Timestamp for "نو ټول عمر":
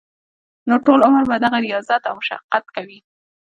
0.67-1.23